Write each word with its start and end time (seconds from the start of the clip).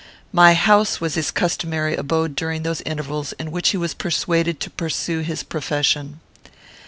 My 0.33 0.55
house 0.55 0.99
was 0.99 1.13
his 1.13 1.29
customary 1.29 1.95
abode 1.95 2.33
during 2.35 2.63
those 2.63 2.81
intervals 2.87 3.33
in 3.33 3.51
which 3.51 3.69
he 3.69 3.77
was 3.77 3.93
persuaded 3.93 4.59
to 4.61 4.71
pursue 4.71 5.19
his 5.19 5.43
profession. 5.43 6.19